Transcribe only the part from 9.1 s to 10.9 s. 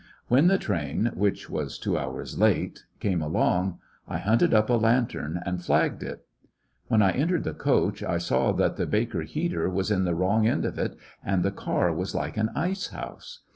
heater was in the wrong end of